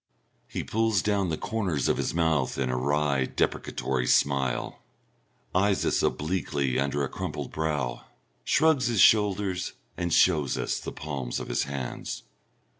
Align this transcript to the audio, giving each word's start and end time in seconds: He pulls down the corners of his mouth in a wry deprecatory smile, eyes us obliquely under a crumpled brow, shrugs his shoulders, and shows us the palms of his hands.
He 0.47 0.63
pulls 0.63 1.03
down 1.03 1.29
the 1.29 1.37
corners 1.37 1.87
of 1.87 1.97
his 1.97 2.11
mouth 2.11 2.57
in 2.57 2.71
a 2.71 2.75
wry 2.75 3.25
deprecatory 3.25 4.07
smile, 4.07 4.81
eyes 5.53 5.85
us 5.85 6.01
obliquely 6.01 6.79
under 6.79 7.03
a 7.03 7.07
crumpled 7.07 7.51
brow, 7.51 8.05
shrugs 8.43 8.87
his 8.87 8.99
shoulders, 9.01 9.73
and 9.95 10.11
shows 10.11 10.57
us 10.57 10.79
the 10.79 10.91
palms 10.91 11.39
of 11.39 11.49
his 11.49 11.65
hands. 11.65 12.23